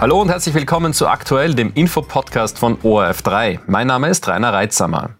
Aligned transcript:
Hallo 0.00 0.20
und 0.22 0.28
herzlich 0.28 0.54
willkommen 0.54 0.92
zu 0.92 1.08
Aktuell, 1.08 1.54
dem 1.56 1.72
Infopodcast 1.74 2.60
von 2.60 2.76
ORF3. 2.82 3.58
Mein 3.66 3.88
Name 3.88 4.08
ist 4.08 4.28
Rainer 4.28 4.52
Reitsamer. 4.52 5.10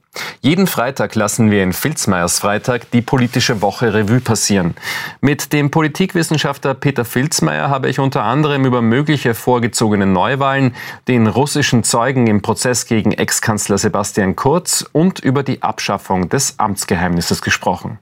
Jeden 0.40 0.68
Freitag 0.68 1.16
lassen 1.16 1.50
wir 1.50 1.64
in 1.64 1.72
Filzmeiers 1.72 2.38
Freitag 2.38 2.88
die 2.92 3.02
politische 3.02 3.60
Woche 3.60 3.92
Revue 3.92 4.20
passieren. 4.20 4.76
Mit 5.20 5.52
dem 5.52 5.72
Politikwissenschaftler 5.72 6.74
Peter 6.74 7.04
Filzmeier 7.04 7.68
habe 7.68 7.88
ich 7.88 7.98
unter 7.98 8.22
anderem 8.22 8.64
über 8.66 8.80
mögliche 8.80 9.34
vorgezogene 9.34 10.06
Neuwahlen, 10.06 10.76
den 11.08 11.26
russischen 11.26 11.82
Zeugen 11.82 12.28
im 12.28 12.40
Prozess 12.40 12.86
gegen 12.86 13.10
Ex-Kanzler 13.10 13.78
Sebastian 13.78 14.36
Kurz 14.36 14.88
und 14.92 15.18
über 15.18 15.42
die 15.42 15.60
Abschaffung 15.60 16.28
des 16.28 16.54
Amtsgeheimnisses 16.60 17.42
gesprochen. 17.42 17.98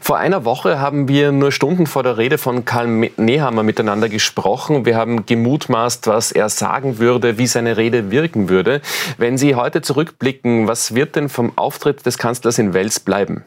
Vor 0.00 0.18
einer 0.18 0.44
Woche 0.44 0.78
haben 0.78 1.08
wir 1.08 1.32
nur 1.32 1.52
Stunden 1.52 1.86
vor 1.86 2.02
der 2.02 2.18
Rede 2.18 2.38
von 2.38 2.64
Karl 2.64 2.86
Nehammer 3.16 3.62
miteinander 3.62 4.08
gesprochen. 4.08 4.84
Wir 4.84 4.96
haben 4.96 5.26
gemutmaßt, 5.26 6.06
was 6.06 6.32
er 6.32 6.48
sagen 6.48 6.98
würde, 6.98 7.38
wie 7.38 7.46
seine 7.46 7.76
Rede 7.76 8.10
wirken 8.10 8.48
würde. 8.48 8.80
Wenn 9.18 9.38
Sie 9.38 9.54
heute 9.54 9.82
zurückblicken, 9.82 10.68
was 10.68 10.94
wird 10.94 11.16
denn 11.16 11.28
vom 11.28 11.52
Auftritt 11.56 12.06
des 12.06 12.18
Kanzlers 12.18 12.58
in 12.58 12.74
Wels 12.74 13.00
bleiben? 13.00 13.44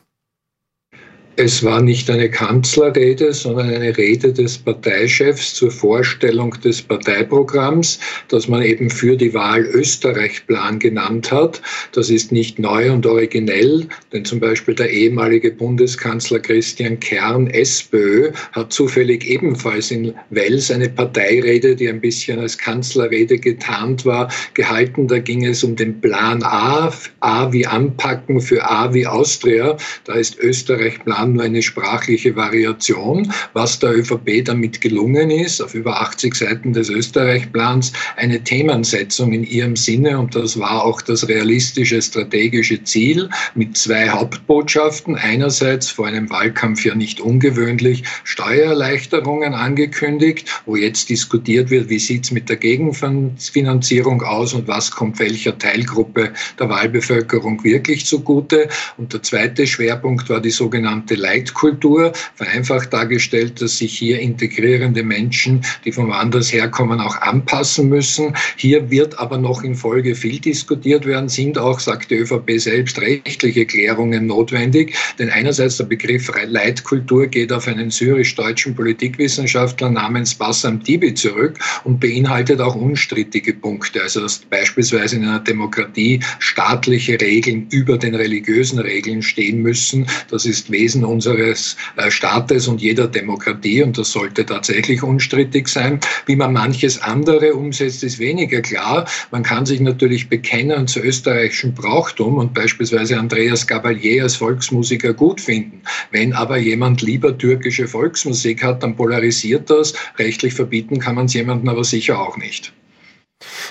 Es 1.39 1.63
war 1.63 1.83
nicht 1.83 2.09
eine 2.09 2.31
Kanzlerrede, 2.31 3.31
sondern 3.31 3.69
eine 3.69 3.95
Rede 3.95 4.33
des 4.33 4.57
Parteichefs 4.57 5.53
zur 5.53 5.69
Vorstellung 5.69 6.49
des 6.63 6.81
Parteiprogramms, 6.81 7.99
das 8.29 8.47
man 8.47 8.63
eben 8.63 8.89
für 8.89 9.15
die 9.15 9.35
Wahl 9.35 9.61
Österreich-Plan 9.61 10.79
genannt 10.79 11.31
hat. 11.31 11.61
Das 11.91 12.09
ist 12.09 12.31
nicht 12.31 12.57
neu 12.57 12.91
und 12.91 13.05
originell, 13.05 13.85
denn 14.11 14.25
zum 14.25 14.39
Beispiel 14.39 14.73
der 14.73 14.89
ehemalige 14.89 15.51
Bundeskanzler 15.51 16.39
Christian 16.39 16.99
Kern, 16.99 17.45
SPÖ, 17.45 18.31
hat 18.53 18.73
zufällig 18.73 19.23
ebenfalls 19.27 19.91
in 19.91 20.15
Wels 20.31 20.71
eine 20.71 20.89
Parteirede, 20.89 21.75
die 21.75 21.87
ein 21.87 22.01
bisschen 22.01 22.39
als 22.39 22.57
Kanzlerrede 22.57 23.37
getarnt 23.37 24.07
war, 24.07 24.31
gehalten. 24.55 25.07
Da 25.07 25.19
ging 25.19 25.45
es 25.45 25.63
um 25.63 25.75
den 25.75 26.01
Plan 26.01 26.41
A, 26.41 26.91
A 27.19 27.53
wie 27.53 27.67
Anpacken 27.67 28.41
für 28.41 28.67
A 28.67 28.91
wie 28.91 29.05
Austria. 29.05 29.77
Da 30.05 30.15
ist 30.15 30.39
Österreich-Plan 30.39 31.26
Jahren 31.27 31.33
nur 31.33 31.43
eine 31.43 31.61
sprachliche 31.61 32.35
Variation. 32.35 33.31
Was 33.53 33.79
der 33.79 33.97
ÖVP 33.97 34.45
damit 34.45 34.81
gelungen 34.81 35.29
ist, 35.29 35.61
auf 35.61 35.73
über 35.73 36.01
80 36.01 36.35
Seiten 36.35 36.73
des 36.73 36.89
Österreich-Plans 36.89 37.93
eine 38.15 38.43
Themensetzung 38.43 39.33
in 39.33 39.43
ihrem 39.43 39.75
Sinne, 39.75 40.17
und 40.19 40.35
das 40.35 40.57
war 40.57 40.83
auch 40.83 41.01
das 41.01 41.27
realistische 41.27 42.01
strategische 42.01 42.83
Ziel, 42.83 43.29
mit 43.55 43.77
zwei 43.77 44.09
Hauptbotschaften. 44.09 45.15
Einerseits 45.15 45.89
vor 45.89 46.07
einem 46.07 46.29
Wahlkampf 46.29 46.85
ja 46.85 46.95
nicht 46.95 47.19
ungewöhnlich 47.19 48.03
Steuererleichterungen 48.23 49.53
angekündigt, 49.53 50.61
wo 50.65 50.75
jetzt 50.75 51.09
diskutiert 51.09 51.69
wird, 51.69 51.89
wie 51.89 51.99
sieht 51.99 52.25
es 52.25 52.31
mit 52.31 52.49
der 52.49 52.57
Gegenfinanzierung 52.57 54.21
aus 54.21 54.53
und 54.53 54.67
was 54.67 54.91
kommt 54.91 55.19
welcher 55.19 55.57
Teilgruppe 55.57 56.31
der 56.59 56.69
Wahlbevölkerung 56.69 57.63
wirklich 57.63 58.05
zugute. 58.05 58.69
Und 58.97 59.13
der 59.13 59.23
zweite 59.23 59.67
Schwerpunkt 59.67 60.29
war 60.29 60.39
die 60.39 60.51
sogenannte 60.51 61.16
Leitkultur, 61.17 62.13
vereinfacht 62.35 62.93
dargestellt, 62.93 63.61
dass 63.61 63.77
sich 63.77 63.97
hier 63.97 64.19
integrierende 64.19 65.03
Menschen, 65.03 65.65
die 65.85 65.91
von 65.91 66.07
woanders 66.07 66.51
herkommen, 66.51 66.99
auch 66.99 67.19
anpassen 67.21 67.89
müssen. 67.89 68.35
Hier 68.55 68.89
wird 68.89 69.17
aber 69.19 69.37
noch 69.37 69.63
in 69.63 69.75
Folge 69.75 70.15
viel 70.15 70.39
diskutiert 70.39 71.05
werden, 71.05 71.29
sind 71.29 71.57
auch, 71.57 71.79
sagt 71.79 72.11
die 72.11 72.15
ÖVP 72.15 72.59
selbst, 72.59 72.99
rechtliche 72.99 73.65
Klärungen 73.65 74.27
notwendig. 74.27 74.95
Denn 75.19 75.29
einerseits 75.29 75.77
der 75.77 75.85
Begriff 75.85 76.31
Leitkultur 76.45 77.27
geht 77.27 77.51
auf 77.51 77.67
einen 77.67 77.89
syrisch-deutschen 77.89 78.75
Politikwissenschaftler 78.75 79.89
namens 79.89 80.35
Bassam 80.35 80.83
Tibi 80.83 81.13
zurück 81.13 81.59
und 81.83 81.99
beinhaltet 81.99 82.61
auch 82.61 82.75
unstrittige 82.75 83.53
Punkte. 83.53 84.01
Also 84.01 84.21
dass 84.21 84.39
beispielsweise 84.39 85.15
in 85.15 85.23
einer 85.23 85.39
Demokratie 85.39 86.19
staatliche 86.39 87.19
Regeln 87.19 87.67
über 87.71 87.97
den 87.97 88.15
religiösen 88.15 88.79
Regeln 88.79 89.21
stehen 89.21 89.61
müssen. 89.61 90.05
Das 90.29 90.45
ist 90.45 90.71
Wesen 90.71 91.03
unseres 91.07 91.75
äh, 91.95 92.11
Staates 92.11 92.67
und 92.67 92.81
jeder 92.81 93.07
Demokratie 93.07 93.83
und 93.83 93.97
das 93.97 94.11
sollte 94.11 94.45
tatsächlich 94.45 95.03
unstrittig 95.03 95.67
sein. 95.67 95.99
Wie 96.25 96.35
man 96.35 96.53
manches 96.53 97.01
andere 97.01 97.53
umsetzt, 97.55 98.03
ist 98.03 98.19
weniger 98.19 98.61
klar. 98.61 99.07
Man 99.31 99.43
kann 99.43 99.65
sich 99.65 99.79
natürlich 99.79 100.29
bekennen 100.29 100.87
zu 100.87 100.99
österreichischem 100.99 101.73
Brauchtum 101.73 102.37
und 102.37 102.53
beispielsweise 102.53 103.17
Andreas 103.17 103.65
Gabalier 103.67 104.23
als 104.23 104.35
Volksmusiker 104.35 105.13
gut 105.13 105.41
finden. 105.41 105.81
Wenn 106.11 106.33
aber 106.33 106.57
jemand 106.57 107.01
lieber 107.01 107.37
türkische 107.37 107.87
Volksmusik 107.87 108.63
hat, 108.63 108.83
dann 108.83 108.95
polarisiert 108.95 109.69
das. 109.69 109.93
Rechtlich 110.17 110.53
verbieten 110.53 110.99
kann 110.99 111.15
man 111.15 111.25
es 111.25 111.33
jemandem 111.33 111.69
aber 111.69 111.83
sicher 111.83 112.19
auch 112.19 112.37
nicht. 112.37 112.73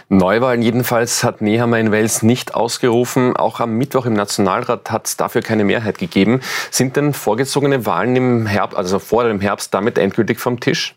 Neuwahlen 0.09 0.63
jedenfalls 0.63 1.25
hat 1.25 1.41
Nehammer 1.41 1.81
in 1.81 1.91
Wels 1.91 2.23
nicht 2.23 2.55
ausgerufen. 2.55 3.37
Auch 3.37 3.59
am 3.59 3.77
Mittwoch 3.77 4.07
im 4.07 4.13
Nationalrat 4.13 4.91
hat 4.91 5.07
es 5.07 5.17
dafür 5.17 5.43
keine 5.43 5.65
Mehrheit 5.65 5.99
gegeben. 5.99 6.41
Sind 6.71 6.97
denn 6.97 7.13
vorgezogene 7.13 7.87
Wahlen 7.87 8.15
im 8.15 8.47
Herbst, 8.47 8.77
also 8.77 8.99
vor 9.01 9.25
dem 9.25 9.41
Herbst, 9.41 9.75
damit 9.75 9.99
endgültig 9.99 10.39
vom 10.39 10.61
Tisch? 10.61 10.97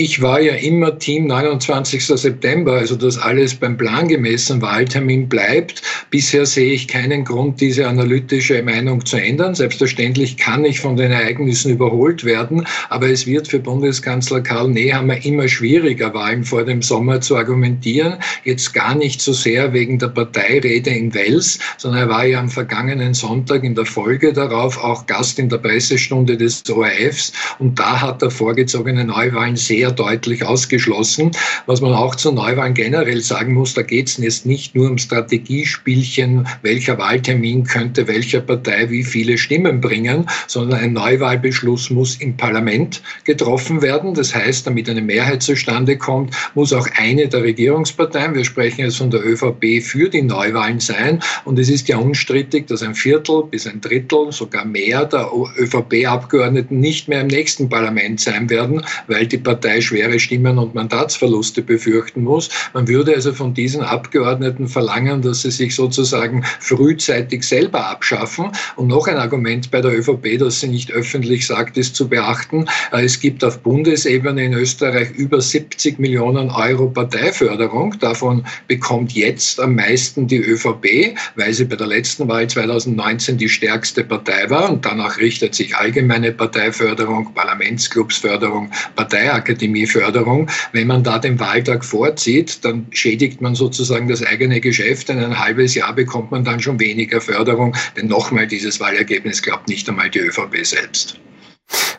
Ich 0.00 0.22
war 0.22 0.40
ja 0.40 0.54
immer 0.54 0.98
Team 0.98 1.26
29. 1.26 2.02
September, 2.06 2.72
also 2.72 2.96
dass 2.96 3.18
alles 3.18 3.54
beim 3.54 3.76
plangemäßen 3.76 4.62
Wahltermin 4.62 5.28
bleibt. 5.28 5.82
Bisher 6.08 6.46
sehe 6.46 6.72
ich 6.72 6.88
keinen 6.88 7.22
Grund, 7.22 7.60
diese 7.60 7.86
analytische 7.86 8.62
Meinung 8.62 9.04
zu 9.04 9.18
ändern. 9.18 9.54
Selbstverständlich 9.54 10.38
kann 10.38 10.64
ich 10.64 10.80
von 10.80 10.96
den 10.96 11.12
Ereignissen 11.12 11.72
überholt 11.72 12.24
werden, 12.24 12.66
aber 12.88 13.10
es 13.10 13.26
wird 13.26 13.48
für 13.48 13.58
Bundeskanzler 13.58 14.40
Karl 14.40 14.70
Nehammer 14.70 15.22
immer 15.22 15.48
schwieriger, 15.48 16.14
Wahlen 16.14 16.44
vor 16.44 16.64
dem 16.64 16.80
Sommer 16.80 17.20
zu 17.20 17.36
argumentieren. 17.36 18.14
Jetzt 18.44 18.72
gar 18.72 18.94
nicht 18.94 19.20
so 19.20 19.34
sehr 19.34 19.74
wegen 19.74 19.98
der 19.98 20.08
Parteirede 20.08 20.88
in 20.88 21.12
Wels, 21.12 21.58
sondern 21.76 22.04
er 22.04 22.08
war 22.08 22.24
ja 22.24 22.40
am 22.40 22.48
vergangenen 22.48 23.12
Sonntag 23.12 23.64
in 23.64 23.74
der 23.74 23.84
Folge 23.84 24.32
darauf 24.32 24.82
auch 24.82 25.04
Gast 25.04 25.38
in 25.38 25.50
der 25.50 25.58
Pressestunde 25.58 26.38
des 26.38 26.62
ORFs 26.70 27.34
und 27.58 27.78
da 27.78 28.00
hat 28.00 28.22
er 28.22 28.30
vorgezogene 28.30 29.04
Neuwahlen 29.04 29.56
sehr 29.56 29.89
sehr 29.90 29.92
deutlich 29.92 30.44
ausgeschlossen. 30.44 31.32
Was 31.66 31.80
man 31.80 31.92
auch 31.92 32.14
zu 32.14 32.32
Neuwahlen 32.32 32.74
generell 32.74 33.20
sagen 33.20 33.54
muss, 33.54 33.74
da 33.74 33.82
geht 33.82 34.08
es 34.08 34.16
jetzt 34.18 34.46
nicht 34.46 34.74
nur 34.74 34.88
um 34.90 34.98
Strategiespielchen, 34.98 36.46
welcher 36.62 36.98
Wahltermin 36.98 37.64
könnte 37.64 38.06
welcher 38.06 38.40
Partei 38.40 38.90
wie 38.90 39.02
viele 39.02 39.36
Stimmen 39.38 39.80
bringen, 39.80 40.26
sondern 40.46 40.80
ein 40.80 40.92
Neuwahlbeschluss 40.92 41.90
muss 41.90 42.16
im 42.16 42.36
Parlament 42.36 43.02
getroffen 43.24 43.82
werden. 43.82 44.14
Das 44.14 44.34
heißt, 44.34 44.66
damit 44.66 44.88
eine 44.88 45.02
Mehrheit 45.02 45.42
zustande 45.42 45.96
kommt, 45.96 46.34
muss 46.54 46.72
auch 46.72 46.88
eine 46.96 47.28
der 47.28 47.42
Regierungsparteien, 47.42 48.34
wir 48.34 48.44
sprechen 48.44 48.82
jetzt 48.82 48.98
von 48.98 49.10
der 49.10 49.24
ÖVP, 49.24 49.82
für 49.82 50.08
die 50.08 50.22
Neuwahlen 50.22 50.80
sein. 50.80 51.20
Und 51.44 51.58
es 51.58 51.68
ist 51.68 51.88
ja 51.88 51.96
unstrittig, 51.96 52.66
dass 52.66 52.82
ein 52.82 52.94
Viertel 52.94 53.44
bis 53.50 53.66
ein 53.66 53.80
Drittel, 53.80 54.30
sogar 54.30 54.64
mehr 54.64 55.04
der 55.04 55.30
ÖVP-Abgeordneten 55.58 56.78
nicht 56.78 57.08
mehr 57.08 57.22
im 57.22 57.26
nächsten 57.26 57.68
Parlament 57.68 58.20
sein 58.20 58.48
werden, 58.50 58.82
weil 59.06 59.26
die 59.26 59.38
Partei 59.38 59.79
schwere 59.82 60.18
Stimmen 60.18 60.58
und 60.58 60.74
Mandatsverluste 60.74 61.62
befürchten 61.62 62.24
muss. 62.24 62.50
Man 62.74 62.88
würde 62.88 63.14
also 63.14 63.32
von 63.32 63.54
diesen 63.54 63.82
Abgeordneten 63.82 64.68
verlangen, 64.68 65.22
dass 65.22 65.42
sie 65.42 65.50
sich 65.50 65.74
sozusagen 65.74 66.44
frühzeitig 66.60 67.42
selber 67.44 67.86
abschaffen. 67.86 68.52
Und 68.76 68.88
noch 68.88 69.06
ein 69.06 69.16
Argument 69.16 69.70
bei 69.70 69.80
der 69.80 69.98
ÖVP, 69.98 70.38
das 70.38 70.60
sie 70.60 70.68
nicht 70.68 70.92
öffentlich 70.92 71.46
sagt, 71.46 71.76
ist 71.76 71.96
zu 71.96 72.08
beachten. 72.08 72.66
Äh, 72.92 73.04
es 73.04 73.20
gibt 73.20 73.44
auf 73.44 73.60
Bundesebene 73.60 74.44
in 74.44 74.54
Österreich 74.54 75.10
über 75.12 75.40
70 75.40 75.98
Millionen 75.98 76.50
Euro 76.50 76.88
Parteiförderung. 76.88 77.98
Davon 77.98 78.44
bekommt 78.68 79.12
jetzt 79.12 79.60
am 79.60 79.74
meisten 79.74 80.26
die 80.26 80.38
ÖVP, 80.38 81.16
weil 81.36 81.52
sie 81.52 81.64
bei 81.64 81.76
der 81.76 81.86
letzten 81.86 82.28
Wahl 82.28 82.48
2019 82.48 83.38
die 83.38 83.48
stärkste 83.48 84.04
Partei 84.04 84.50
war. 84.50 84.70
Und 84.70 84.84
danach 84.84 85.18
richtet 85.18 85.54
sich 85.54 85.76
allgemeine 85.76 86.32
Parteiförderung, 86.32 87.32
Parlamentsclubsförderung, 87.34 88.70
Parteiakademie 88.96 89.69
Akademieförderung. 89.70 90.50
Wenn 90.72 90.86
man 90.86 91.04
da 91.04 91.18
den 91.18 91.38
Wahltag 91.38 91.84
vorzieht, 91.84 92.64
dann 92.64 92.86
schädigt 92.90 93.40
man 93.40 93.54
sozusagen 93.54 94.08
das 94.08 94.22
eigene 94.22 94.60
Geschäft. 94.60 95.10
In 95.10 95.18
ein 95.18 95.38
halbes 95.38 95.74
Jahr 95.74 95.94
bekommt 95.94 96.30
man 96.30 96.44
dann 96.44 96.60
schon 96.60 96.80
weniger 96.80 97.20
Förderung. 97.20 97.76
Denn 97.96 98.08
nochmal, 98.08 98.46
dieses 98.46 98.80
Wahlergebnis 98.80 99.42
glaubt 99.42 99.68
nicht 99.68 99.88
einmal 99.88 100.10
die 100.10 100.20
ÖVP 100.20 100.64
selbst. 100.64 101.18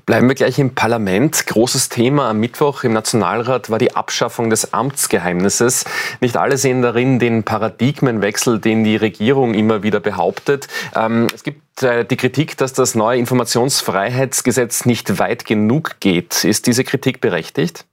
Bleiben 0.05 0.27
wir 0.27 0.35
gleich 0.35 0.59
im 0.59 0.75
Parlament. 0.75 1.45
Großes 1.47 1.89
Thema 1.89 2.29
am 2.29 2.39
Mittwoch 2.39 2.83
im 2.83 2.93
Nationalrat 2.93 3.69
war 3.69 3.77
die 3.77 3.95
Abschaffung 3.95 4.49
des 4.49 4.73
Amtsgeheimnisses. 4.73 5.85
Nicht 6.19 6.37
alle 6.37 6.57
sehen 6.57 6.81
darin 6.81 7.19
den 7.19 7.43
Paradigmenwechsel, 7.43 8.59
den 8.59 8.83
die 8.83 8.95
Regierung 8.95 9.53
immer 9.53 9.83
wieder 9.83 9.99
behauptet. 9.99 10.67
Ähm, 10.95 11.27
es 11.33 11.43
gibt 11.43 11.83
äh, 11.83 12.03
die 12.03 12.17
Kritik, 12.17 12.57
dass 12.57 12.73
das 12.73 12.95
neue 12.95 13.19
Informationsfreiheitsgesetz 13.19 14.85
nicht 14.85 15.19
weit 15.19 15.45
genug 15.45 15.99
geht. 15.99 16.43
Ist 16.43 16.67
diese 16.67 16.83
Kritik 16.83 17.21
berechtigt? 17.21 17.85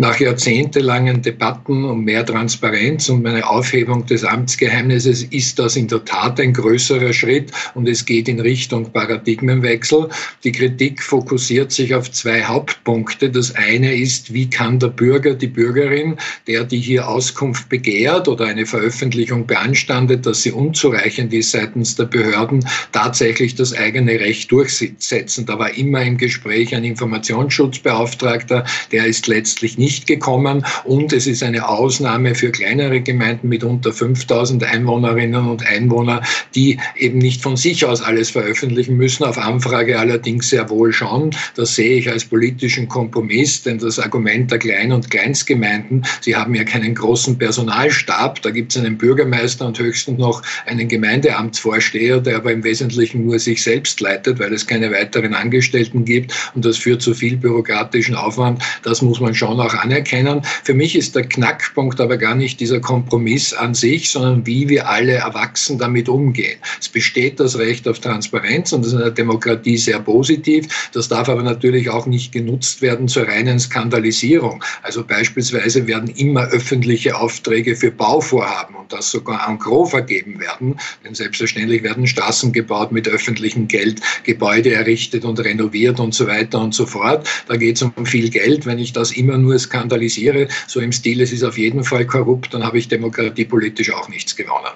Nach 0.00 0.20
jahrzehntelangen 0.20 1.22
Debatten 1.22 1.84
um 1.84 2.04
mehr 2.04 2.24
Transparenz 2.24 3.08
und 3.08 3.26
eine 3.26 3.44
Aufhebung 3.50 4.06
des 4.06 4.22
Amtsgeheimnisses 4.22 5.24
ist 5.24 5.58
das 5.58 5.74
in 5.74 5.88
der 5.88 6.04
Tat 6.04 6.38
ein 6.38 6.52
größerer 6.52 7.12
Schritt 7.12 7.50
und 7.74 7.88
es 7.88 8.04
geht 8.04 8.28
in 8.28 8.38
Richtung 8.38 8.92
Paradigmenwechsel. 8.92 10.08
Die 10.44 10.52
Kritik 10.52 11.02
fokussiert 11.02 11.72
sich 11.72 11.96
auf 11.96 12.12
zwei 12.12 12.44
Hauptpunkte. 12.44 13.28
Das 13.28 13.56
eine 13.56 13.92
ist, 13.92 14.32
wie 14.32 14.48
kann 14.48 14.78
der 14.78 14.86
Bürger, 14.86 15.34
die 15.34 15.48
Bürgerin, 15.48 16.16
der 16.46 16.62
die 16.62 16.78
hier 16.78 17.08
Auskunft 17.08 17.68
begehrt 17.68 18.28
oder 18.28 18.44
eine 18.44 18.66
Veröffentlichung 18.66 19.48
beanstandet, 19.48 20.26
dass 20.26 20.44
sie 20.44 20.52
unzureichend 20.52 21.34
ist 21.34 21.50
seitens 21.50 21.96
der 21.96 22.04
Behörden, 22.04 22.64
tatsächlich 22.92 23.56
das 23.56 23.72
eigene 23.72 24.20
Recht 24.20 24.52
durchsetzen. 24.52 25.44
Da 25.44 25.58
war 25.58 25.74
immer 25.74 26.02
im 26.04 26.18
Gespräch 26.18 26.72
ein 26.72 26.84
Informationsschutzbeauftragter, 26.84 28.64
der 28.92 29.06
ist 29.06 29.26
letztlich 29.26 29.76
nicht 29.76 29.87
nicht 29.88 30.06
gekommen 30.06 30.66
und 30.84 31.14
es 31.14 31.26
ist 31.26 31.42
eine 31.42 31.66
Ausnahme 31.66 32.34
für 32.34 32.50
kleinere 32.50 33.00
Gemeinden 33.00 33.48
mit 33.48 33.64
unter 33.64 33.90
5000 33.90 34.62
Einwohnerinnen 34.62 35.48
und 35.48 35.66
Einwohner, 35.66 36.20
die 36.54 36.76
eben 36.94 37.16
nicht 37.16 37.40
von 37.40 37.56
sich 37.56 37.86
aus 37.86 38.02
alles 38.02 38.28
veröffentlichen 38.28 38.98
müssen, 38.98 39.24
auf 39.24 39.38
Anfrage 39.38 39.98
allerdings 39.98 40.50
sehr 40.50 40.68
wohl 40.68 40.92
schon. 40.92 41.30
Das 41.56 41.74
sehe 41.74 41.96
ich 41.96 42.10
als 42.10 42.26
politischen 42.26 42.86
Kompromiss, 42.86 43.62
denn 43.62 43.78
das 43.78 43.98
Argument 43.98 44.50
der 44.50 44.58
Klein- 44.58 44.92
und 44.92 45.10
Kleinstgemeinden, 45.10 46.04
sie 46.20 46.36
haben 46.36 46.54
ja 46.54 46.64
keinen 46.64 46.94
großen 46.94 47.38
Personalstab, 47.38 48.42
da 48.42 48.50
gibt 48.50 48.72
es 48.72 48.84
einen 48.84 48.98
Bürgermeister 48.98 49.64
und 49.64 49.78
höchstens 49.78 50.18
noch 50.18 50.42
einen 50.66 50.86
Gemeindeamtsvorsteher, 50.86 52.20
der 52.20 52.36
aber 52.36 52.52
im 52.52 52.62
Wesentlichen 52.62 53.24
nur 53.24 53.38
sich 53.38 53.62
selbst 53.62 54.02
leitet, 54.02 54.38
weil 54.38 54.52
es 54.52 54.66
keine 54.66 54.92
weiteren 54.92 55.32
Angestellten 55.32 56.04
gibt 56.04 56.34
und 56.54 56.66
das 56.66 56.76
führt 56.76 57.00
zu 57.00 57.14
viel 57.14 57.38
bürokratischen 57.38 58.14
Aufwand. 58.14 58.62
Das 58.82 59.00
muss 59.00 59.18
man 59.20 59.34
schon 59.34 59.58
auch 59.60 59.77
anerkennen. 59.82 60.42
Für 60.64 60.74
mich 60.74 60.96
ist 60.96 61.14
der 61.14 61.24
Knackpunkt 61.24 62.00
aber 62.00 62.16
gar 62.16 62.34
nicht 62.34 62.60
dieser 62.60 62.80
Kompromiss 62.80 63.52
an 63.52 63.74
sich, 63.74 64.10
sondern 64.10 64.46
wie 64.46 64.68
wir 64.68 64.88
alle 64.88 65.12
erwachsen 65.12 65.78
damit 65.78 66.08
umgehen. 66.08 66.58
Es 66.80 66.88
besteht 66.88 67.40
das 67.40 67.58
Recht 67.58 67.86
auf 67.88 68.00
Transparenz 68.00 68.72
und 68.72 68.82
das 68.82 68.92
ist 68.92 68.98
in 68.98 69.04
der 69.04 69.10
Demokratie 69.10 69.76
sehr 69.76 70.00
positiv. 70.00 70.90
Das 70.92 71.08
darf 71.08 71.28
aber 71.28 71.42
natürlich 71.42 71.90
auch 71.90 72.06
nicht 72.06 72.32
genutzt 72.32 72.82
werden 72.82 73.08
zur 73.08 73.26
reinen 73.26 73.58
Skandalisierung. 73.58 74.62
Also 74.82 75.04
beispielsweise 75.04 75.86
werden 75.86 76.08
immer 76.10 76.42
öffentliche 76.48 77.16
Aufträge 77.16 77.76
für 77.76 77.90
Bauvorhaben 77.90 78.76
und 78.76 78.92
das 78.92 79.10
sogar 79.10 79.48
en 79.48 79.58
gros 79.58 79.90
vergeben 79.90 80.40
werden. 80.40 80.76
Denn 81.04 81.14
selbstverständlich 81.14 81.82
werden 81.82 82.06
Straßen 82.06 82.52
gebaut 82.52 82.92
mit 82.92 83.08
öffentlichem 83.08 83.68
Geld, 83.68 84.00
Gebäude 84.24 84.72
errichtet 84.72 85.24
und 85.24 85.40
renoviert 85.40 86.00
und 86.00 86.14
so 86.14 86.26
weiter 86.26 86.60
und 86.60 86.74
so 86.74 86.86
fort. 86.86 87.28
Da 87.48 87.56
geht 87.56 87.76
es 87.76 87.82
um 87.82 88.06
viel 88.06 88.30
Geld. 88.30 88.66
Wenn 88.66 88.78
ich 88.78 88.92
das 88.92 89.12
immer 89.12 89.36
nur 89.38 89.57
skandalisiere, 89.58 90.48
so 90.66 90.80
im 90.80 90.92
Stil, 90.92 91.20
es 91.20 91.32
ist 91.32 91.44
auf 91.44 91.58
jeden 91.58 91.84
Fall 91.84 92.06
korrupt, 92.06 92.54
dann 92.54 92.64
habe 92.64 92.78
ich 92.78 92.88
demokratiepolitisch 92.88 93.92
auch 93.92 94.08
nichts 94.08 94.36
gewonnen. 94.36 94.72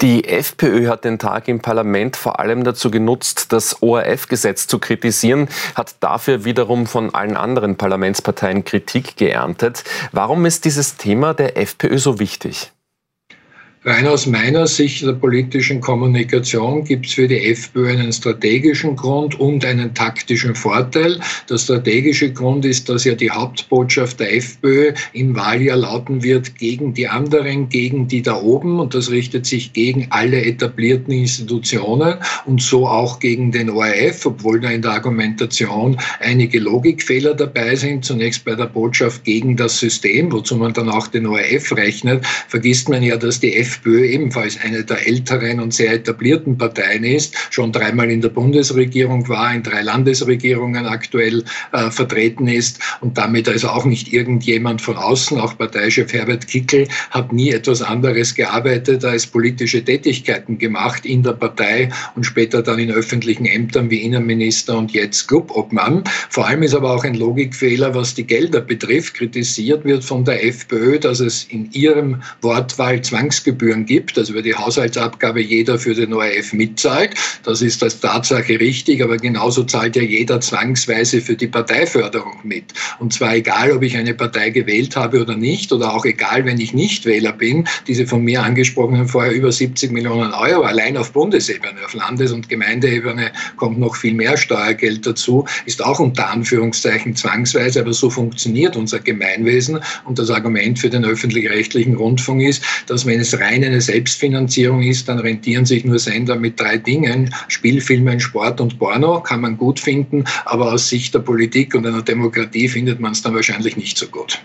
Die 0.00 0.24
FPÖ 0.24 0.88
hat 0.88 1.04
den 1.04 1.18
Tag 1.18 1.46
im 1.48 1.60
Parlament 1.60 2.16
vor 2.16 2.40
allem 2.40 2.64
dazu 2.64 2.90
genutzt, 2.90 3.52
das 3.52 3.82
ORF-Gesetz 3.82 4.66
zu 4.66 4.78
kritisieren, 4.78 5.48
hat 5.74 5.96
dafür 6.00 6.44
wiederum 6.44 6.86
von 6.86 7.14
allen 7.14 7.36
anderen 7.36 7.76
Parlamentsparteien 7.76 8.64
Kritik 8.64 9.16
geerntet. 9.16 9.84
Warum 10.12 10.46
ist 10.46 10.64
dieses 10.64 10.96
Thema 10.96 11.34
der 11.34 11.58
FPÖ 11.58 11.98
so 11.98 12.18
wichtig? 12.18 12.72
Rein 13.82 14.06
aus 14.06 14.26
meiner 14.26 14.66
Sicht 14.66 15.06
der 15.06 15.14
politischen 15.14 15.80
Kommunikation 15.80 16.84
gibt 16.84 17.06
es 17.06 17.14
für 17.14 17.26
die 17.26 17.46
FPÖ 17.46 17.88
einen 17.88 18.12
strategischen 18.12 18.94
Grund 18.94 19.40
und 19.40 19.64
einen 19.64 19.94
taktischen 19.94 20.54
Vorteil. 20.54 21.18
Der 21.48 21.56
strategische 21.56 22.30
Grund 22.30 22.66
ist, 22.66 22.90
dass 22.90 23.04
ja 23.04 23.14
die 23.14 23.30
Hauptbotschaft 23.30 24.20
der 24.20 24.36
FPÖ 24.36 24.92
im 25.14 25.34
Wahljahr 25.34 25.78
lauten 25.78 26.22
wird 26.22 26.56
gegen 26.56 26.92
die 26.92 27.08
anderen, 27.08 27.70
gegen 27.70 28.06
die 28.06 28.20
da 28.20 28.42
oben. 28.42 28.80
Und 28.80 28.92
das 28.94 29.10
richtet 29.10 29.46
sich 29.46 29.72
gegen 29.72 30.08
alle 30.10 30.44
etablierten 30.44 31.14
Institutionen 31.14 32.16
und 32.44 32.60
so 32.60 32.86
auch 32.86 33.18
gegen 33.18 33.50
den 33.50 33.70
ORF, 33.70 34.26
obwohl 34.26 34.60
da 34.60 34.68
in 34.68 34.82
der 34.82 34.90
Argumentation 34.90 35.96
einige 36.18 36.58
Logikfehler 36.58 37.32
dabei 37.32 37.76
sind. 37.76 38.04
Zunächst 38.04 38.44
bei 38.44 38.54
der 38.54 38.66
Botschaft 38.66 39.24
gegen 39.24 39.56
das 39.56 39.80
System, 39.80 40.30
wozu 40.32 40.56
man 40.56 40.74
dann 40.74 40.90
auch 40.90 41.06
den 41.06 41.26
ORF 41.26 41.74
rechnet, 41.74 42.26
vergisst 42.26 42.90
man 42.90 43.02
ja, 43.02 43.16
dass 43.16 43.40
die 43.40 43.56
FPÖ 43.56 43.69
ebenfalls 43.86 44.58
eine 44.60 44.84
der 44.84 45.06
älteren 45.06 45.60
und 45.60 45.74
sehr 45.74 45.92
etablierten 45.92 46.58
Parteien 46.58 47.04
ist, 47.04 47.34
schon 47.50 47.72
dreimal 47.72 48.10
in 48.10 48.20
der 48.20 48.28
Bundesregierung 48.28 49.28
war, 49.28 49.54
in 49.54 49.62
drei 49.62 49.82
Landesregierungen 49.82 50.86
aktuell 50.86 51.44
äh, 51.72 51.90
vertreten 51.90 52.48
ist 52.48 52.80
und 53.00 53.18
damit 53.18 53.48
also 53.48 53.68
auch 53.68 53.84
nicht 53.84 54.12
irgendjemand 54.12 54.82
von 54.82 54.96
außen, 54.96 55.38
auch 55.38 55.56
Parteichef 55.56 56.12
Herbert 56.12 56.46
Kickel 56.46 56.88
hat 57.10 57.32
nie 57.32 57.50
etwas 57.50 57.82
anderes 57.82 58.34
gearbeitet 58.34 59.04
als 59.04 59.26
politische 59.26 59.84
Tätigkeiten 59.84 60.58
gemacht 60.58 61.06
in 61.06 61.22
der 61.22 61.32
Partei 61.32 61.90
und 62.16 62.24
später 62.24 62.62
dann 62.62 62.78
in 62.78 62.90
öffentlichen 62.90 63.46
Ämtern 63.46 63.90
wie 63.90 64.02
Innenminister 64.02 64.76
und 64.76 64.92
jetzt 64.92 65.28
Clubobmann. 65.28 66.04
Vor 66.28 66.46
allem 66.46 66.62
ist 66.62 66.74
aber 66.74 66.92
auch 66.94 67.04
ein 67.04 67.14
Logikfehler, 67.14 67.94
was 67.94 68.14
die 68.14 68.26
Gelder 68.26 68.60
betrifft. 68.60 69.14
Kritisiert 69.14 69.84
wird 69.84 70.04
von 70.04 70.24
der 70.24 70.44
FPÖ, 70.44 70.98
dass 70.98 71.20
es 71.20 71.44
in 71.44 71.70
ihrem 71.72 72.22
Wortwahl 72.40 73.00
Zwangsgebühren 73.02 73.59
Gebühren 73.60 73.84
gibt, 73.84 74.16
also 74.16 74.32
über 74.32 74.42
die 74.42 74.54
Haushaltsabgabe 74.54 75.42
jeder 75.42 75.78
für 75.78 75.94
den 75.94 76.14
ORF 76.14 76.54
mitzahlt. 76.54 77.14
Das 77.42 77.60
ist 77.60 77.82
als 77.82 78.00
Tatsache 78.00 78.58
richtig, 78.58 79.02
aber 79.02 79.18
genauso 79.18 79.64
zahlt 79.64 79.96
ja 79.96 80.02
jeder 80.02 80.40
zwangsweise 80.40 81.20
für 81.20 81.36
die 81.36 81.46
Parteiförderung 81.46 82.40
mit. 82.42 82.72
Und 83.00 83.12
zwar 83.12 83.34
egal, 83.34 83.72
ob 83.72 83.82
ich 83.82 83.96
eine 83.96 84.14
Partei 84.14 84.48
gewählt 84.48 84.96
habe 84.96 85.20
oder 85.20 85.36
nicht, 85.36 85.72
oder 85.72 85.92
auch 85.94 86.06
egal, 86.06 86.46
wenn 86.46 86.58
ich 86.58 86.72
nicht 86.72 87.04
Wähler 87.04 87.32
bin, 87.32 87.68
diese 87.86 88.06
von 88.06 88.22
mir 88.22 88.42
angesprochenen 88.42 89.06
vorher 89.06 89.32
über 89.32 89.52
70 89.52 89.92
Millionen 89.92 90.32
Euro 90.32 90.62
allein 90.62 90.96
auf 90.96 91.12
Bundesebene, 91.12 91.84
auf 91.84 91.92
Landes- 91.92 92.32
und 92.32 92.48
Gemeindeebene 92.48 93.30
kommt 93.56 93.78
noch 93.78 93.94
viel 93.94 94.14
mehr 94.14 94.38
Steuergeld 94.38 95.06
dazu, 95.06 95.44
ist 95.66 95.84
auch 95.84 96.00
unter 96.00 96.30
Anführungszeichen 96.30 97.14
zwangsweise, 97.14 97.80
aber 97.80 97.92
so 97.92 98.08
funktioniert 98.08 98.76
unser 98.76 99.00
Gemeinwesen. 99.00 99.80
Und 100.04 100.18
das 100.18 100.30
Argument 100.30 100.78
für 100.78 100.88
den 100.88 101.04
öffentlich-rechtlichen 101.04 101.94
Rundfunk 101.94 102.42
ist, 102.42 102.62
dass 102.86 103.04
wenn 103.04 103.20
es 103.20 103.38
rein 103.38 103.49
rein 103.50 103.64
eine 103.64 103.80
Selbstfinanzierung 103.80 104.82
ist, 104.82 105.08
dann 105.08 105.18
rentieren 105.18 105.66
sich 105.66 105.84
nur 105.84 105.98
Sender 105.98 106.36
mit 106.36 106.60
drei 106.60 106.78
Dingen. 106.78 107.34
Spielfilmen, 107.48 108.20
Sport 108.20 108.60
und 108.60 108.78
Porno 108.78 109.20
kann 109.20 109.40
man 109.40 109.56
gut 109.56 109.80
finden, 109.80 110.24
aber 110.44 110.72
aus 110.72 110.88
Sicht 110.88 111.14
der 111.14 111.20
Politik 111.20 111.74
und 111.74 111.86
einer 111.86 112.02
Demokratie 112.02 112.68
findet 112.68 113.00
man 113.00 113.12
es 113.12 113.22
dann 113.22 113.34
wahrscheinlich 113.34 113.76
nicht 113.76 113.98
so 113.98 114.06
gut. 114.06 114.40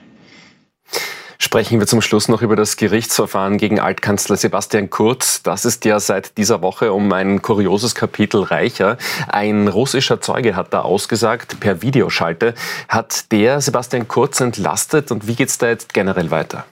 Sprechen 1.38 1.80
wir 1.80 1.86
zum 1.86 2.02
Schluss 2.02 2.28
noch 2.28 2.42
über 2.42 2.56
das 2.56 2.78
Gerichtsverfahren 2.78 3.58
gegen 3.58 3.80
Altkanzler 3.80 4.38
Sebastian 4.38 4.90
Kurz. 4.90 5.44
Das 5.44 5.66
ist 5.66 5.86
ja 5.86 6.00
seit 6.00 6.38
dieser 6.38 6.62
Woche 6.62 6.92
um 6.92 7.12
ein 7.12 7.42
kurioses 7.42 7.94
Kapitel 7.94 8.42
reicher. 8.42 8.98
Ein 9.28 9.68
russischer 9.68 10.22
Zeuge 10.22 10.56
hat 10.56 10.74
da 10.74 10.82
ausgesagt, 10.82 11.60
per 11.60 11.82
Videoschalte. 11.82 12.56
Hat 12.88 13.32
der 13.32 13.62
Sebastian 13.62 14.08
Kurz 14.08 14.40
entlastet 14.40 15.12
und 15.12 15.28
wie 15.28 15.36
geht 15.36 15.50
es 15.50 15.58
da 15.58 15.68
jetzt 15.68 15.94
generell 15.94 16.32
weiter? 16.32 16.66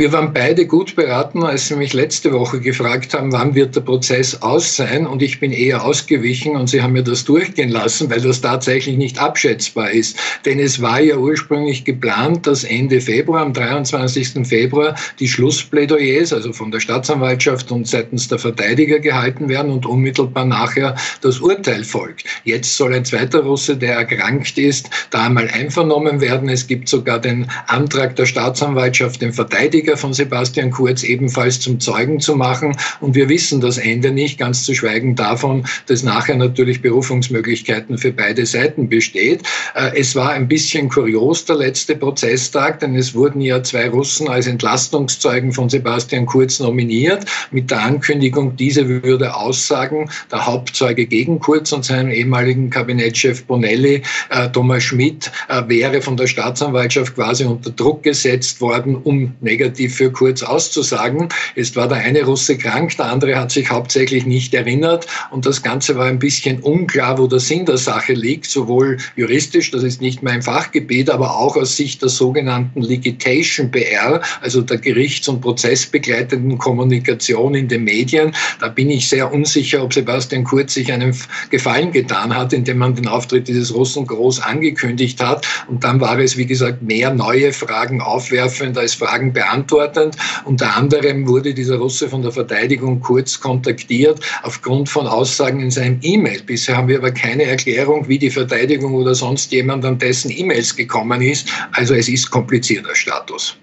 Wir 0.00 0.12
waren 0.12 0.32
beide 0.32 0.64
gut 0.64 0.96
beraten, 0.96 1.42
als 1.42 1.68
Sie 1.68 1.76
mich 1.76 1.92
letzte 1.92 2.32
Woche 2.32 2.58
gefragt 2.58 3.12
haben, 3.12 3.32
wann 3.32 3.54
wird 3.54 3.76
der 3.76 3.82
Prozess 3.82 4.40
aus 4.40 4.74
sein. 4.74 5.06
Und 5.06 5.20
ich 5.20 5.40
bin 5.40 5.52
eher 5.52 5.84
ausgewichen 5.84 6.56
und 6.56 6.70
Sie 6.70 6.82
haben 6.82 6.94
mir 6.94 7.02
das 7.02 7.26
durchgehen 7.26 7.68
lassen, 7.68 8.08
weil 8.08 8.22
das 8.22 8.40
tatsächlich 8.40 8.96
nicht 8.96 9.18
abschätzbar 9.18 9.90
ist. 9.90 10.16
Denn 10.46 10.58
es 10.58 10.80
war 10.80 11.02
ja 11.02 11.18
ursprünglich 11.18 11.84
geplant, 11.84 12.46
dass 12.46 12.64
Ende 12.64 13.02
Februar, 13.02 13.42
am 13.42 13.52
23. 13.52 14.48
Februar, 14.48 14.94
die 15.18 15.28
Schlussplädoyers, 15.28 16.32
also 16.32 16.54
von 16.54 16.70
der 16.70 16.80
Staatsanwaltschaft 16.80 17.70
und 17.70 17.86
seitens 17.86 18.26
der 18.26 18.38
Verteidiger 18.38 19.00
gehalten 19.00 19.50
werden 19.50 19.70
und 19.70 19.84
unmittelbar 19.84 20.46
nachher 20.46 20.96
das 21.20 21.40
Urteil 21.40 21.84
folgt. 21.84 22.24
Jetzt 22.44 22.74
soll 22.74 22.94
ein 22.94 23.04
zweiter 23.04 23.40
Russe, 23.40 23.76
der 23.76 23.96
erkrankt 23.96 24.56
ist, 24.56 24.88
da 25.10 25.26
einmal 25.26 25.48
einvernommen 25.48 26.22
werden. 26.22 26.48
Es 26.48 26.66
gibt 26.66 26.88
sogar 26.88 27.18
den 27.18 27.50
Antrag 27.66 28.16
der 28.16 28.24
Staatsanwaltschaft, 28.24 29.20
den 29.20 29.34
Verteidiger 29.34 29.89
Politiker 29.90 29.96
von 29.96 30.12
Sebastian 30.12 30.70
Kurz 30.70 31.02
ebenfalls 31.02 31.60
zum 31.60 31.80
Zeugen 31.80 32.20
zu 32.20 32.36
machen. 32.36 32.76
Und 33.00 33.14
wir 33.14 33.28
wissen 33.28 33.60
das 33.60 33.78
Ende 33.78 34.10
nicht, 34.10 34.38
ganz 34.38 34.64
zu 34.64 34.74
schweigen 34.74 35.16
davon, 35.16 35.64
dass 35.86 36.02
nachher 36.02 36.36
natürlich 36.36 36.82
Berufungsmöglichkeiten 36.82 37.98
für 37.98 38.12
beide 38.12 38.46
Seiten 38.46 38.88
besteht. 38.88 39.42
Äh, 39.74 39.98
es 39.98 40.14
war 40.14 40.30
ein 40.30 40.48
bisschen 40.48 40.88
kurios 40.88 41.44
der 41.44 41.56
letzte 41.56 41.96
Prozesstag, 41.96 42.80
denn 42.80 42.94
es 42.94 43.14
wurden 43.14 43.40
ja 43.40 43.62
zwei 43.62 43.88
Russen 43.88 44.28
als 44.28 44.46
Entlastungszeugen 44.46 45.52
von 45.52 45.68
Sebastian 45.68 46.26
Kurz 46.26 46.60
nominiert, 46.60 47.24
mit 47.50 47.70
der 47.70 47.82
Ankündigung, 47.82 48.56
diese 48.56 48.86
würde 49.02 49.34
aussagen, 49.34 50.08
der 50.30 50.46
Hauptzeuge 50.46 51.06
gegen 51.06 51.40
Kurz 51.40 51.72
und 51.72 51.84
seinem 51.84 52.10
ehemaligen 52.10 52.70
Kabinettschef 52.70 53.44
Bonelli, 53.44 54.02
äh, 54.30 54.48
Thomas 54.50 54.84
Schmidt, 54.84 55.30
äh, 55.48 55.62
wäre 55.66 56.00
von 56.00 56.16
der 56.16 56.26
Staatsanwaltschaft 56.26 57.14
quasi 57.14 57.44
unter 57.44 57.70
Druck 57.70 58.02
gesetzt 58.02 58.60
worden, 58.60 58.96
um 58.96 59.34
negativ 59.40 59.79
relativ 59.80 59.96
für 59.96 60.12
kurz 60.12 60.42
auszusagen. 60.42 61.28
Jetzt 61.56 61.76
war 61.76 61.88
der 61.88 61.98
eine 61.98 62.22
Russe 62.22 62.56
krank, 62.56 62.96
der 62.96 63.06
andere 63.06 63.36
hat 63.36 63.50
sich 63.50 63.70
hauptsächlich 63.70 64.26
nicht 64.26 64.54
erinnert 64.54 65.06
und 65.30 65.46
das 65.46 65.62
Ganze 65.62 65.96
war 65.96 66.06
ein 66.06 66.18
bisschen 66.18 66.60
unklar, 66.60 67.18
wo 67.18 67.26
der 67.26 67.40
Sinn 67.40 67.64
der 67.64 67.78
Sache 67.78 68.12
liegt, 68.12 68.46
sowohl 68.46 68.98
juristisch, 69.16 69.70
das 69.70 69.82
ist 69.82 70.00
nicht 70.00 70.22
mein 70.22 70.42
Fachgebiet, 70.42 71.10
aber 71.10 71.36
auch 71.36 71.56
aus 71.56 71.76
Sicht 71.76 72.02
der 72.02 72.08
sogenannten 72.08 72.82
Ligitation 72.82 73.70
PR, 73.70 74.20
also 74.42 74.60
der 74.60 74.78
gerichts- 74.78 75.28
und 75.28 75.40
prozessbegleitenden 75.40 76.58
Kommunikation 76.58 77.54
in 77.54 77.68
den 77.68 77.84
Medien. 77.84 78.32
Da 78.60 78.68
bin 78.68 78.90
ich 78.90 79.08
sehr 79.08 79.32
unsicher, 79.32 79.82
ob 79.82 79.94
Sebastian 79.94 80.44
Kurz 80.44 80.74
sich 80.74 80.92
einen 80.92 81.16
Gefallen 81.50 81.92
getan 81.92 82.34
hat, 82.34 82.52
indem 82.52 82.78
man 82.78 82.94
den 82.94 83.08
Auftritt 83.08 83.48
dieses 83.48 83.74
Russen 83.74 84.06
groß 84.06 84.40
angekündigt 84.40 85.20
hat. 85.22 85.46
Und 85.68 85.84
dann 85.84 86.00
war 86.00 86.18
es, 86.18 86.36
wie 86.36 86.46
gesagt, 86.46 86.82
mehr 86.82 87.12
neue 87.14 87.52
Fragen 87.52 88.00
aufwerfend 88.00 88.76
als 88.76 88.94
Fragen 88.94 89.32
beantwortend. 89.60 90.16
Unter 90.44 90.76
anderem 90.76 91.26
wurde 91.26 91.54
dieser 91.54 91.76
Russe 91.76 92.08
von 92.08 92.22
der 92.22 92.32
Verteidigung 92.32 93.00
kurz 93.00 93.38
kontaktiert 93.38 94.20
aufgrund 94.42 94.88
von 94.88 95.06
Aussagen 95.06 95.60
in 95.60 95.70
seinem 95.70 95.98
E-Mail. 96.02 96.42
Bisher 96.42 96.76
haben 96.76 96.88
wir 96.88 96.98
aber 96.98 97.12
keine 97.12 97.44
Erklärung, 97.44 98.08
wie 98.08 98.18
die 98.18 98.30
Verteidigung 98.30 98.94
oder 98.94 99.14
sonst 99.14 99.52
jemand 99.52 99.84
an 99.84 99.98
dessen 99.98 100.30
E-Mails 100.30 100.74
gekommen 100.74 101.22
ist. 101.22 101.48
Also 101.72 101.94
es 101.94 102.08
ist 102.08 102.30
komplizierter 102.30 102.94
Status. 102.94 103.56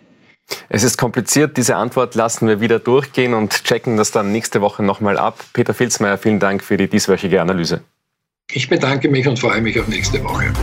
Es 0.70 0.84
ist 0.84 0.98
kompliziert. 0.98 1.58
Diese 1.58 1.76
Antwort 1.76 2.16
lassen 2.16 2.48
wir 2.48 2.62
wieder 2.62 2.80
durchgehen 2.80 3.34
und 3.34 3.66
checken 3.66 3.98
das 3.98 4.12
dann 4.12 4.32
nächste 4.32 4.62
Woche 4.62 4.82
nochmal 4.82 5.18
ab. 5.18 5.44
Peter 5.52 5.74
Filzmeier, 5.74 6.18
vielen 6.18 6.40
Dank 6.40 6.64
für 6.64 6.78
die 6.78 6.88
dieswöchige 6.88 7.42
Analyse. 7.42 7.82
Ich 8.52 8.70
bedanke 8.70 9.10
mich 9.10 9.28
und 9.28 9.38
freue 9.38 9.60
mich 9.60 9.78
auf 9.78 9.90
nächste 9.90 10.24
Woche. 10.24 10.54